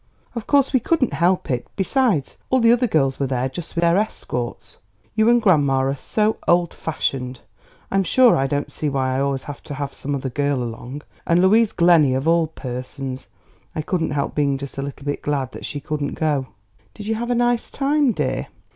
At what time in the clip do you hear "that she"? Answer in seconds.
15.51-15.79